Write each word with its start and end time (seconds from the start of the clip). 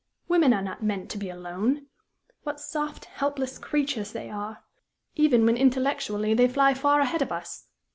Women 0.27 0.51
are 0.51 0.63
not 0.63 0.81
meant 0.81 1.11
to 1.11 1.19
be 1.19 1.29
alone. 1.29 1.85
What 2.41 2.59
soft, 2.59 3.05
helpless 3.05 3.59
creatures 3.59 4.13
they 4.13 4.31
are! 4.31 4.63
even 5.13 5.45
when 5.45 5.55
intellectually 5.57 6.33
they 6.33 6.47
fly 6.47 6.73
far 6.73 7.01
ahead 7.01 7.21
of 7.21 7.31
us. 7.31 7.67